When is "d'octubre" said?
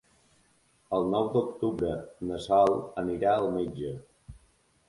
1.35-1.93